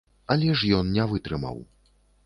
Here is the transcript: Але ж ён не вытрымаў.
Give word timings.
Але 0.35 0.49
ж 0.61 0.71
ён 0.79 0.91
не 0.95 1.07
вытрымаў. 1.13 1.65